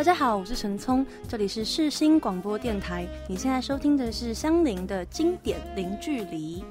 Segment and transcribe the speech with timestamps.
[0.00, 3.06] 大家好，我是陈聪，这里是世新广播电台。
[3.28, 6.64] 你现在收听的是相邻的经典零距离。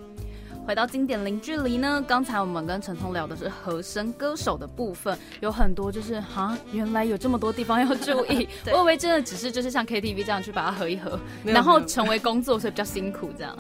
[0.70, 8.48] 回到经典零距离呢，刚才我们跟陈聪聊的是和声歌手的部分，有很多就是哈，原来有这么多地方要注意。
[8.71, 13.57] 我以为真的只是就是像 KTV 这样去把它合一合，然后成为工作，所以比较辛苦这样。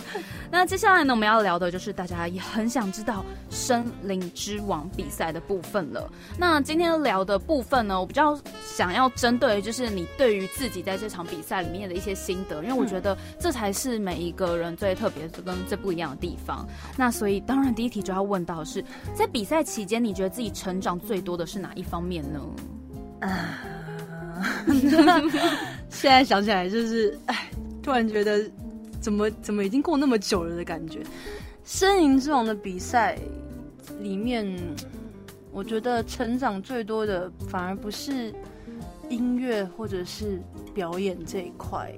[0.51, 6.07] 那接下来呢，我们要聊的就是大家也很想知道森林之王比赛的部分了。
[6.37, 16.67] 那今天聊的部分呢，我比较想要针对就是你对于自己在这场比赛里面的一些心得，因为我觉得这才是每一个人最特别、跟最不一样的地方。
[16.99, 18.83] 那所以，当然第一题就要问到是
[19.15, 22.41] 在比赛期间，你觉得自己成长最多的是哪一方面呢？
[23.21, 23.63] 啊，
[25.89, 27.49] 现在想起来就是，哎，
[27.81, 28.51] 突然觉得
[28.99, 30.99] 怎么怎么已经过那么久了的感觉。
[31.63, 33.17] 森林之王的比赛
[34.01, 34.45] 里面，
[35.53, 38.33] 我觉得成长最多的反而不是
[39.07, 40.41] 音乐或者是
[40.73, 41.95] 表演这一块，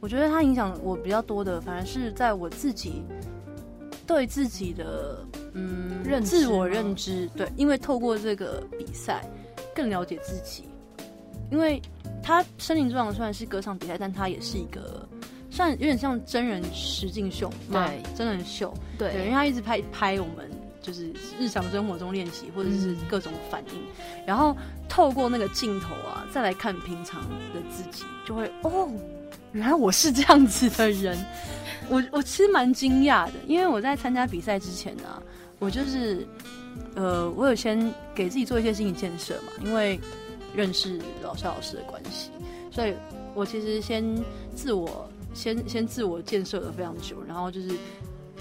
[0.00, 3.04] 我觉得它影响我比较多的，反而是在我自己。
[4.06, 9.24] 对自己的嗯认自我认知，对，因为透过这个比赛
[9.74, 10.64] 更了解自己。
[11.50, 11.80] 因为
[12.22, 15.06] 他《森林之王》虽然是歌唱比赛，但他也是一个
[15.50, 23.80] 算有点像真人实境秀，对，真人秀，对，因为他一直拍拍我们就是日常生活中练习或者是各种反应，
[24.26, 24.56] 然后
[24.88, 27.20] 透过那个镜头啊，再来看平常
[27.52, 28.90] 的自己，就会哦，
[29.54, 31.16] 原来我是这样子的人。
[31.88, 35.22] 我我其实蛮惊讶的，因为我在参加比赛之前呢，
[35.58, 36.26] 我就是，
[36.94, 40.00] 呃，我有先给自己做一些心理建设嘛，因为
[40.54, 42.30] 认识老肖老师的关系，
[42.70, 42.94] 所以
[43.34, 44.02] 我其实先
[44.56, 47.70] 自我先先自我建设了非常久，然后就是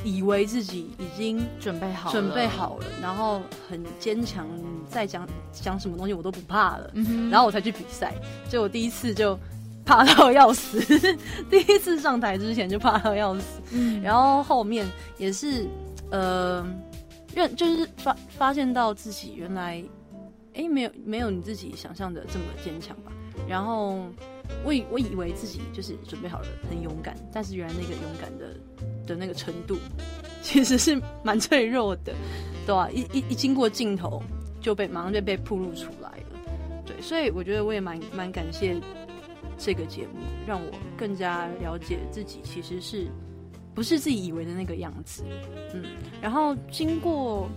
[0.05, 4.47] 以为自己已经准备好准备好了，然后很坚强，
[4.89, 6.91] 再讲讲什么东西我都不怕了，
[7.29, 8.13] 然后我才去比赛，
[8.49, 9.37] 就我第一次就。
[9.85, 10.79] 怕到要死，
[11.49, 15.67] 第一次上台之前就怕到要死，嗯，然后后面也是，
[16.09, 16.65] 呃，
[17.35, 19.83] 认就是发发现到自己原来，
[20.53, 23.11] 哎，没有没有你自己想象的这么坚强吧。
[23.47, 24.05] 然后
[24.63, 28.45] 我以我以为自己就是准备好了，很勇敢，但是原来那个勇敢的
[29.07, 29.77] 的那个程度，
[30.41, 32.13] 其实是蛮脆弱的，
[32.65, 32.89] 对吧？
[32.91, 34.21] 一一一经过镜头
[34.61, 36.39] 就被马上就被暴露出来了，
[36.85, 38.79] 对，所以我觉得我也蛮蛮感谢。
[39.65, 43.07] 这个节目让我更加了解自己，其实是
[43.73, 45.23] 不是自己以为的那个样子。
[45.73, 45.85] 嗯，
[46.21, 47.47] 然后经过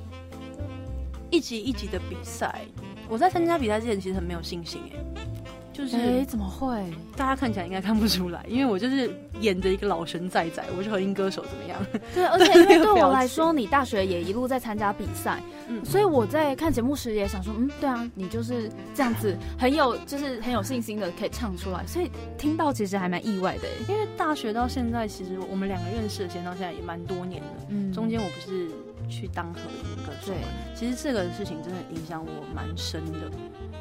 [1.33, 2.65] 一集一集的比赛，
[3.09, 5.27] 我在参加比赛之前其实很没有信心哎。
[5.77, 6.83] 就是哎，怎么会？
[7.17, 9.11] 大家看起来应该看不出来，因为我就是
[9.41, 11.79] 演的一个老神在在，我是和音歌手怎么样？
[12.15, 15.39] 对，而且因为 对我来说，你大学也一路在参加比赛，
[15.69, 23.69] 嗯，所以我在看节目时也想说，嗯，对啊，你就是这样子，很有就是很有信心的可以唱出来，所以听到其实还蛮意外的。
[23.87, 28.71] 因为大学到现在，其实我们两个认识的，时间到现在也蛮多年的，嗯，中间我不是
[29.09, 30.37] 去当和音歌手，对，
[30.75, 33.31] 其实这个事情真的影响我蛮深的。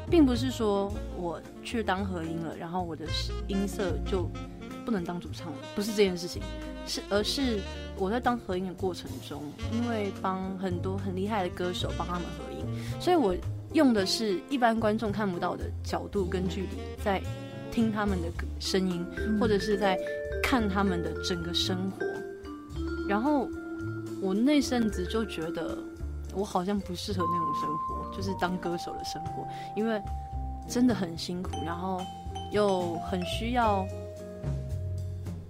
[0.08, 3.04] 并不是说我去当和音了，然后我的
[3.48, 4.30] 音色就
[4.84, 6.40] 不能当主唱了，不是这件事情，
[6.86, 7.58] 是而是
[7.98, 9.42] 我在当和音的过程中，
[9.72, 12.64] 因为帮很多很厉害的歌手帮他们合音，
[13.00, 13.34] 所以我
[13.72, 16.68] 用的是一般观众看不到的角度跟距离，
[17.02, 17.20] 在
[17.72, 18.28] 听他们的
[18.60, 19.04] 声音，
[19.40, 19.98] 或者是在
[20.40, 22.06] 看他们的整个生活，
[23.08, 23.48] 然后
[24.22, 25.76] 我那阵子就觉得。
[26.34, 29.98] 我好像不适合那种生活，就是当歌手的生活，因为
[30.68, 31.98] 真的很辛苦，然后
[32.52, 33.86] 又很需要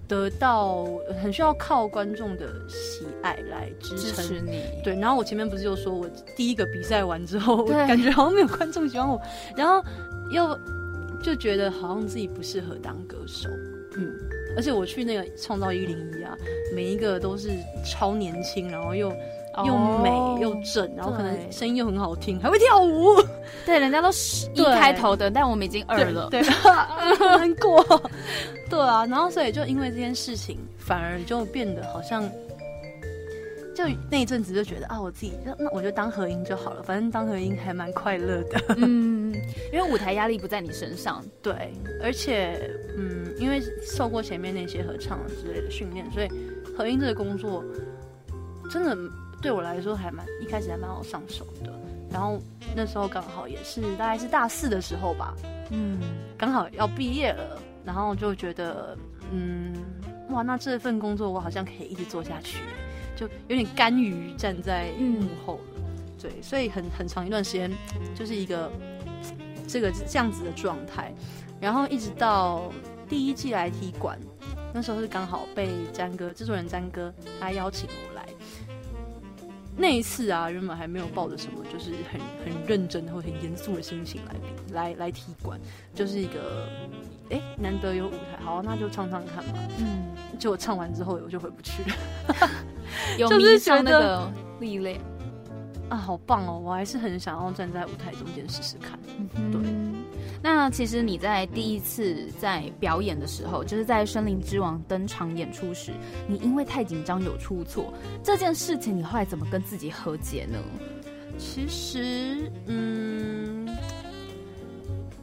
[0.07, 0.85] 得到，
[1.21, 4.63] 很需要靠观众的喜爱来支撑你。
[4.85, 9.21] 对，然后我前面不是就说我第一个比赛完之后，感觉好像没有观众喜欢我，
[9.57, 9.83] 然后
[10.31, 10.57] 又
[11.21, 13.49] 就觉得好像自己不适合当歌手。
[13.97, 14.15] 嗯，
[14.57, 16.37] 而且我去那个创造一零一啊，
[16.75, 17.51] 每一个都是
[17.85, 19.13] 超年轻，然后又。
[19.65, 20.11] 又美
[20.43, 23.17] 又正，然后可能声音又很好听，还会跳舞。
[23.65, 26.43] 对，人家都是一开头的，但我们已经二了，对，
[27.19, 27.83] 难过。
[28.69, 32.31] 对啊，然后所以就因为这件事情，反而就变得好像，
[33.75, 38.61] 就那一阵子就觉得啊，我自己那我就当和音就好了，反正当和音还蛮快乐的。
[38.77, 39.26] 嗯，
[39.73, 41.25] 因为舞台压力不在你身上。
[41.43, 41.73] 对，
[42.03, 46.29] 而且嗯，因为受过前面那些合唱之类的训练，所以
[46.77, 47.65] 和音这个工作
[48.71, 48.97] 真的。
[49.43, 51.71] 对我来说还蛮一开始还蛮好上手的，
[52.11, 52.41] 然后
[52.75, 55.37] 那时候刚好也是大概是大四的时候吧，
[55.71, 56.01] 嗯，
[56.39, 58.97] 刚好要毕业了，然后就觉得，
[59.31, 59.75] 嗯，
[60.31, 62.61] 哇，那这份工作我好像可以一直做下去，
[63.15, 65.83] 就有点甘于站在幕后了，
[66.21, 67.71] 对，所以很很长一段时间
[68.17, 68.73] 就是一个
[69.67, 71.13] 这个这样子的状态，
[71.61, 72.71] 然后一直到
[73.09, 74.19] 第一季来踢馆，
[74.73, 78.27] 那时候是刚好被詹哥制作人詹哥他邀请我来。
[79.79, 84.35] 那一次啊，原本还没有抱着什么，就是很很认真或很严肃的心情来
[84.73, 85.61] 来来踢馆，
[85.95, 86.67] 就是一个
[87.29, 89.53] 哎难得有舞台，好那就唱唱看嘛。
[89.79, 91.97] 嗯，结果唱完之后我就回不去了，
[93.19, 94.99] 有 迷上那个力量
[95.89, 96.61] 啊，好棒哦！
[96.65, 98.99] 我还是很想要站在舞台中间试试看。
[99.53, 99.61] 对。
[100.43, 105.93] 那其实你在第一次在表演的时候，就是在《森林之王》登场演出时，
[106.29, 107.93] 你因为太紧张有出错
[108.23, 110.59] 这件事情，你后来怎么跟自己和解呢？
[111.39, 113.69] 其实，嗯，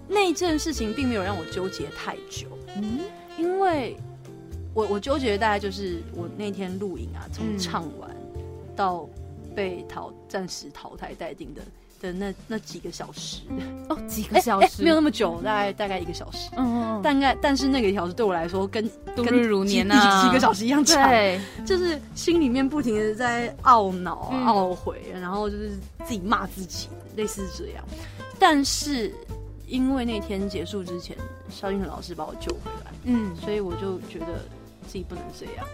[0.07, 2.48] 那件事情并没有让我纠结太久。
[2.75, 3.00] 嗯，
[3.38, 3.95] 因为
[4.74, 8.10] 我我纠结大概就是我那天录影啊，从唱完
[8.75, 9.07] 到
[9.55, 11.61] 被淘暂时淘汰待定的。
[12.01, 13.44] 的那那几个小时
[13.88, 16.50] 哦，几个小时没有那么久，大概大概一个小时。
[16.57, 18.83] 嗯嗯，大概但是那个小时对我来说跟
[19.15, 21.01] 度日如年啊，几个小时一样长。
[21.09, 27.85] 对，就是心里面不停的在懊恼、懊悔，然后就是自己骂自己，类似这样。
[28.38, 29.09] 但是
[29.65, 31.15] 因为那天结束之前，
[31.50, 34.44] 肖英老师把我救回来，嗯，所以我就觉得
[34.88, 35.65] 自己不能这样。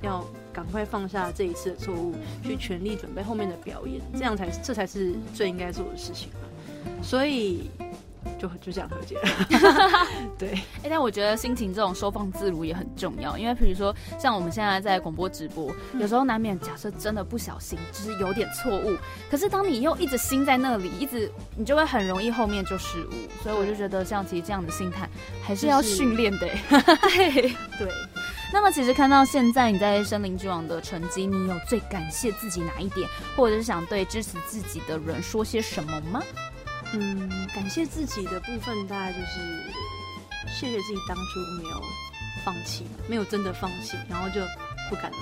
[0.00, 6.30] 要赶快放下这一次的错误，去全力准备后面的表演，这样才这才是最应该做的事情
[7.02, 7.70] 所以
[8.38, 9.28] 就就这样和解了。
[10.38, 10.50] 对，
[10.82, 18.96] 哎，但我觉得心情这种收放自如也很重要，因为比如说像我们现在在广播直播，有时候难免假设真的不小心就是有点错误，
[19.30, 23.10] 可是当你又一直心在那里，一直你就会很容易后面就失误。
[23.42, 25.08] 所以我就觉得像其实这样的心态
[25.42, 26.48] 还是要训练的。
[27.10, 27.42] 对
[27.78, 27.88] 对。
[28.54, 36.22] 那么，其实看到现在你在森林之王的成绩，你有最感谢自己哪一点，或者是想对支持自己的人说些什么吗？
[36.92, 39.34] 嗯，感谢自己的部分，大概就是
[40.46, 41.82] 谢谢自己当初没有
[42.44, 44.40] 放弃，没有真的放弃，然后就
[44.88, 45.18] 不敢来。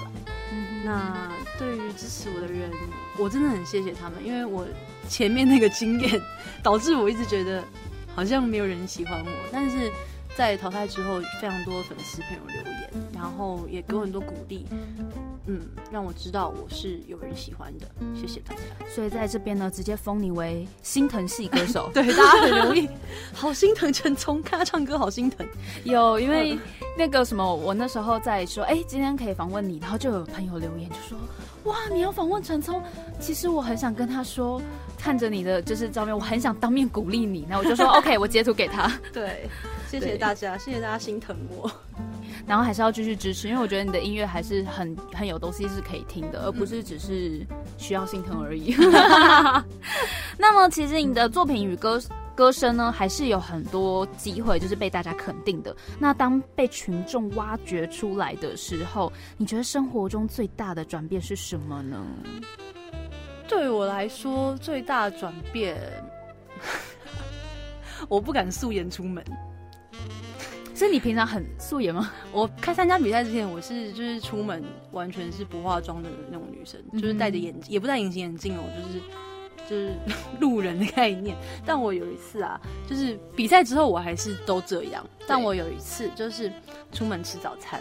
[0.85, 2.71] 那对于支持我的人，
[3.19, 4.67] 我真的很谢谢他们，因为我
[5.09, 6.21] 前面那个经验，
[6.63, 7.65] 导致我一直觉得
[8.15, 9.91] 好像没有人喜欢我，但是。
[10.35, 12.91] 在淘汰之后，非常多粉丝朋友留言，
[13.23, 14.67] 然后也给我很多鼓励，
[15.47, 15.61] 嗯，
[15.93, 17.87] 让我知道我是有人喜欢的，
[18.21, 18.61] 谢谢大家。
[18.93, 22.89] 所以在这边呢，直接封你为心疼系歌手， 对，大家很容易，
[23.33, 25.47] 好心疼陈聪，看他唱歌好心疼。
[25.85, 26.59] 有，因为
[26.99, 31.17] 那个什么，我那时候在说，哎，今天可以访问你，然后就有朋友留言就说，
[31.71, 32.83] 哇，你要访问陈聪，
[33.21, 34.61] 其实我很想跟他说，
[34.99, 38.93] 看着你的就是照片，我很想当面鼓励你，那我就说 OK，我截图给他。
[39.13, 39.49] 对。
[39.89, 41.71] 谢谢大家，谢谢大家心疼我，
[42.47, 47.47] 然后还是要继续支持，因为我觉得你的音乐还是很很有东西是可以听的，而不是只是
[47.79, 48.75] 需要心疼而已。
[50.37, 52.01] 那么，其实你的作品与歌
[52.35, 55.75] 歌声呢，还是有很多机会就是被大家肯定的。
[55.99, 62.05] 那当被群众挖掘出来的时候，你觉得生活中最大的转变是什么呢？
[63.49, 65.79] 对我来说，最大的转变，
[68.09, 69.23] 我不敢素颜出门。
[70.83, 72.11] 是你平常很素颜吗？
[72.33, 79.01] 我开参加比赛之前，我是就是出门完全是不化妆的那种女生，就是戴着眼镜，也不戴隐形眼镜哦，就是
[79.69, 79.95] 就是
[80.41, 81.37] 路人的概念。
[81.65, 85.05] 但我有一次啊，就是比赛之后我还是都这样。
[85.27, 86.53] 但我有一次就是
[86.91, 87.81] 出门吃早餐，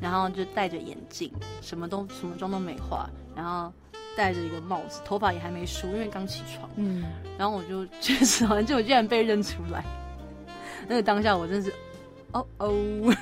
[0.00, 3.72] 然后就戴着眼镜，什么都什么妆都没化，然后
[4.16, 6.68] 戴着一个帽子，头发也还没梳，因为刚起床。
[6.76, 7.04] 嗯，
[7.38, 9.82] 然后我就去吃完，结果竟然被认出来。
[10.86, 11.72] 那个当下我真是。
[12.34, 13.14] 哦哦，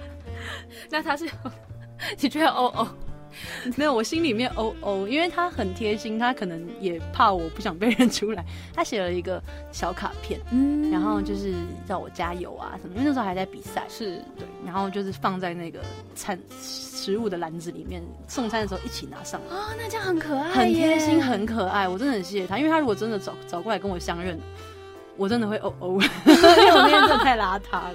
[0.88, 1.28] 那他是
[2.20, 2.88] 你觉得哦哦？
[3.76, 8.44] 没有，我心里面哦哦，因为他很贴心，他可能也怕我不想被认出来，
[8.74, 9.42] 他写了一个
[9.72, 11.54] 小卡片，嗯，然后就是
[11.88, 14.16] 叫我加油啊什么，因为那时候还在比赛，是。
[14.36, 15.80] 对，然后就是放在那个
[16.14, 19.56] 餐食物的篮子里面，送餐的时候一起拿上来。
[19.56, 24.38] 啊，那这样很可爱，很贴心，很可爱，我真的很谢谢他，因为他如果真的找找过来跟我相认，
[25.16, 27.94] 我真的会哦哦，因为我那天真的太邋遢了。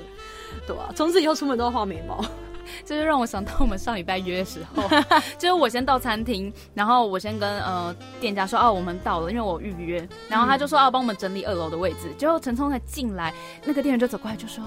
[0.68, 2.24] 对啊，从此以后出门都要画眉毛，
[2.86, 4.84] 这就让我想到我们上礼拜约的时候，
[5.40, 13.34] 就是我先到餐厅，然后我先跟呃店家说哦我们到了，因为我预约，然后他就说啊帮我们整理二楼的位置，结果陈聪才进来，
[13.64, 14.64] 那个店员就走过来就说。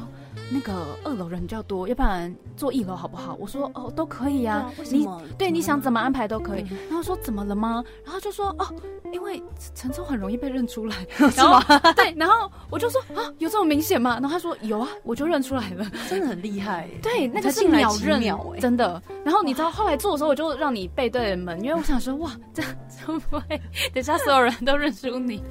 [0.52, 3.36] 那个二楼人比较多，要不然坐一楼好不好？
[3.38, 4.68] 我说哦，都可以呀。
[4.90, 5.06] 你
[5.38, 6.66] 对你想怎么安排都可以。
[6.88, 7.84] 然后说怎么了吗？
[8.04, 8.66] 然后就说哦，
[9.12, 9.40] 因为
[9.74, 10.96] 陈冲很容易被认出来，
[11.30, 11.62] 是吗？
[11.94, 12.12] 对。
[12.16, 14.14] 然后我就说啊，有这么明显吗？
[14.20, 16.88] 然后他说有啊，我就认出来了， 真的很厉害。
[17.00, 18.20] 对，那个是秒认，
[18.60, 19.00] 真的。
[19.24, 22.72] 然后你知道后来做的时候，我就让你背对门，因为我想说哇，这样
[23.06, 23.60] 会不会
[23.94, 25.42] 等下所有人都认出你？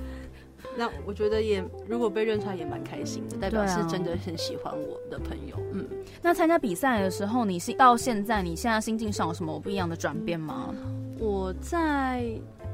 [0.80, 5.54] 那我觉得也如果被认出来也蛮开心的，代表是真的很喜欢我的朋友。
[5.74, 5.86] 嗯，
[6.22, 10.74] 那参加比赛的时候，你是到现在你现在心境上有什么不一样的转变吗？
[11.20, 12.26] 我在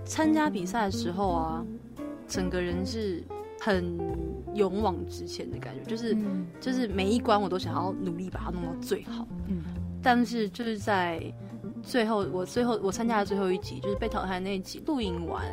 [0.05, 1.65] 参加比赛的时候啊，
[2.27, 3.23] 整个人是
[3.59, 3.97] 很
[4.53, 6.15] 勇往直前的感觉，就是
[6.61, 9.27] 就是每一关我都想要努力把它弄到最好。
[9.47, 9.63] 嗯，
[10.03, 11.19] 但是就是在
[11.81, 15.43] 最后，我最后我参加的最后一集，就是被淘汰那一集，录影完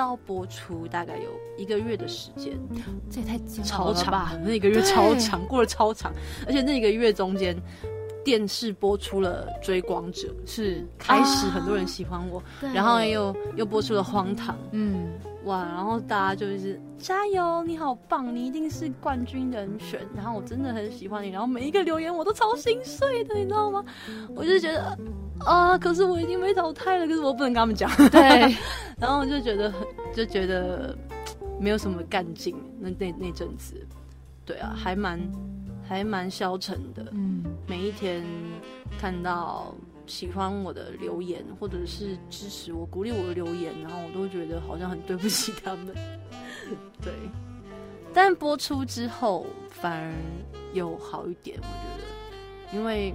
[0.00, 2.58] 到播出大概有一个月的时间，
[3.10, 4.32] 这也太超长吧？
[4.42, 6.10] 那一个月超长，过了超长，
[6.46, 7.56] 而且那一个月中间。
[8.22, 12.40] 电视播出了《追光者》，是开始很多人喜欢我，
[12.74, 15.08] 然后又又播出了《荒唐》，嗯，
[15.44, 23.82] 哇，然后大家就是加油，你好棒，你一定是冠军人选，然后我真的很喜欢你，然后每一个留言我都超心碎的，你知道吗？
[24.36, 24.96] 我就觉得
[25.44, 28.20] 啊，可是我已经被淘汰了，可是我不能跟他们讲，对，
[28.98, 30.96] 然后我就觉得很就觉得
[31.58, 33.74] 没有什么干劲，那那那阵子，
[34.44, 35.20] 对啊，还蛮。
[35.88, 38.22] 还蛮消沉的，嗯，每一天
[38.96, 39.74] 看到
[40.06, 45.86] 喜欢我的留言，或者是支持我、鼓励我的留言，然后我都觉得好像很对不起他们，
[47.02, 47.12] 对。
[48.14, 50.14] 但播出之后反而
[50.74, 53.12] 有好一点，我觉得，因为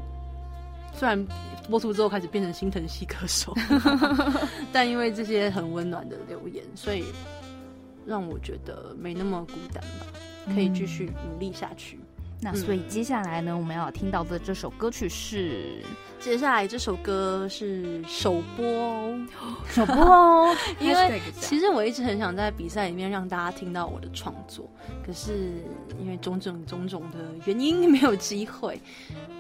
[0.98, 1.28] 虽然
[1.70, 3.54] 播出之后开始变成心疼系歌手，
[4.72, 7.04] 但因为这些很温暖的留言，所以
[8.06, 10.06] 让我觉得没那么孤单吧，
[10.54, 12.00] 可以继续努力下去。
[12.42, 15.82] 那所以接下来呢，我们要听到的这首歌曲是，
[16.20, 19.18] 接下来这首歌是首播哦，
[19.68, 24.70] 首播哦， 因为其实我一直很想在比赛里面让大家听到我的创作，
[25.06, 25.54] 可是
[26.00, 28.80] 因为种种种种的原因没有机会。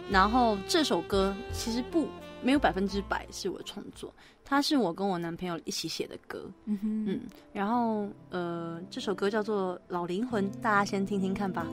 [0.09, 2.07] 然后这首歌其实不
[2.45, 6.47] 没有百分之百是我创作，它是我跟我男朋友一起写的歌。
[6.65, 7.21] 嗯哼，嗯，
[7.51, 11.65] 然后呃，这首歌叫做《老灵魂》，大家先听听看吧。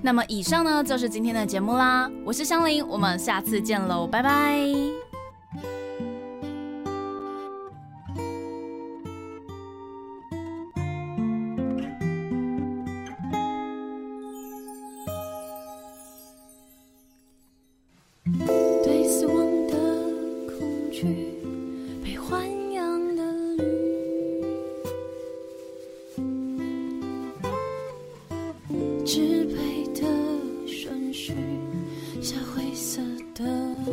[0.00, 2.10] 那么以上呢，就是今天的节目啦。
[2.24, 4.66] 我是香菱，我们下次见喽，拜拜。
[21.00, 21.06] 去
[22.04, 23.22] 被豢养的
[23.56, 23.64] 驴。
[29.06, 30.02] 支配的
[30.66, 31.32] 顺序，
[32.20, 33.00] 下灰色
[33.34, 33.44] 的
[33.86, 33.88] 雨，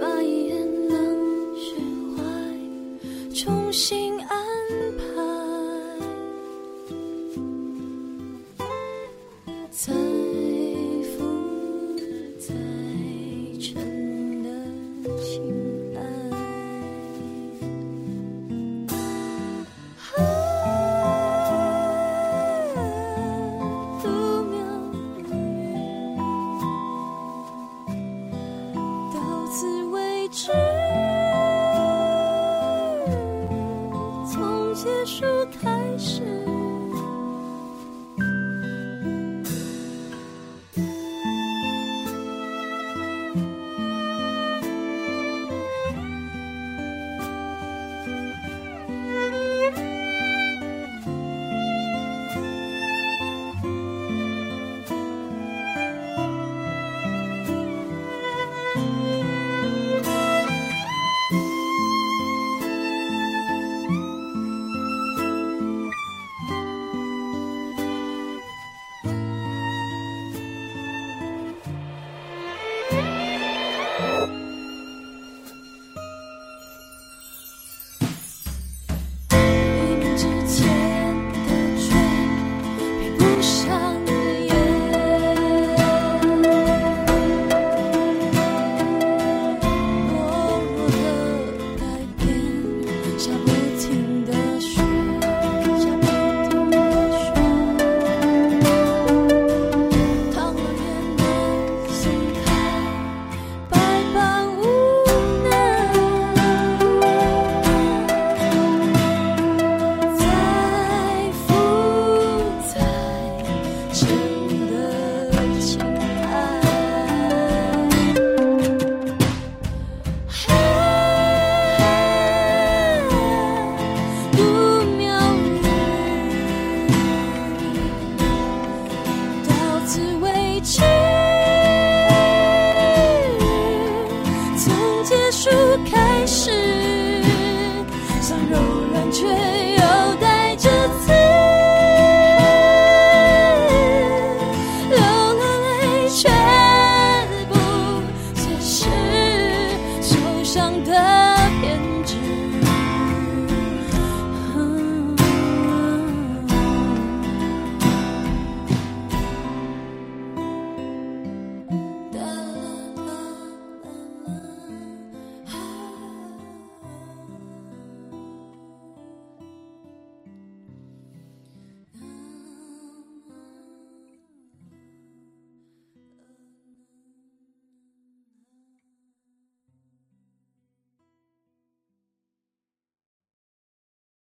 [0.00, 0.96] 把眼能
[1.56, 1.74] 释
[2.16, 2.22] 怀，
[3.34, 4.46] 重新安
[4.96, 5.02] 排。